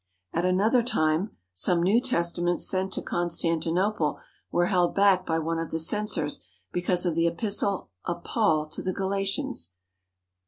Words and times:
At 0.33 0.45
another 0.45 0.81
time 0.81 1.37
some 1.53 1.83
New 1.83 2.01
Testaments 2.01 2.67
sent 2.67 2.91
to 2.93 3.03
Con 3.03 3.27
stantinople 3.27 4.19
were 4.51 4.65
held 4.65 4.95
back 4.95 5.27
by 5.27 5.37
one 5.37 5.59
of 5.59 5.69
the 5.69 5.77
censors 5.77 6.43
because 6.71 7.05
of 7.05 7.13
the 7.13 7.27
Epistle 7.27 7.91
of 8.05 8.23
Paul 8.23 8.65
to 8.69 8.81
the 8.81 8.93
Galatians. 8.93 9.73